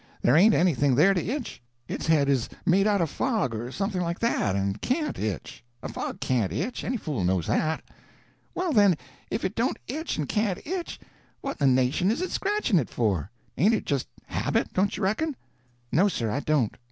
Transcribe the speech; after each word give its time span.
There 0.23 0.35
ain't 0.35 0.55
anything 0.55 0.95
there 0.95 1.13
to 1.13 1.23
itch; 1.23 1.61
its 1.87 2.07
head 2.07 2.27
is 2.27 2.49
made 2.65 2.87
out 2.87 3.01
of 3.01 3.09
fog 3.11 3.53
or 3.53 3.71
something 3.71 4.01
like 4.01 4.17
that, 4.17 4.55
and 4.55 4.81
can't 4.81 5.19
itch. 5.19 5.63
A 5.83 5.89
fog 5.89 6.19
can't 6.19 6.51
itch; 6.51 6.83
any 6.83 6.97
fool 6.97 7.23
knows 7.23 7.45
that." 7.45 7.83
"Well, 8.55 8.73
then, 8.73 8.97
if 9.29 9.45
it 9.45 9.53
don't 9.53 9.77
itch 9.85 10.17
and 10.17 10.27
can't 10.27 10.57
itch, 10.65 10.99
what 11.41 11.61
in 11.61 11.75
the 11.75 11.81
nation 11.83 12.09
is 12.09 12.19
it 12.23 12.31
scratching 12.31 12.79
it 12.79 12.89
for? 12.89 13.29
Ain't 13.59 13.75
it 13.75 13.85
just 13.85 14.07
habit, 14.25 14.73
don't 14.73 14.97
you 14.97 15.03
reckon?" 15.03 15.35
"No, 15.91 16.07
sir, 16.07 16.31
I 16.31 16.39
don't. 16.39 16.75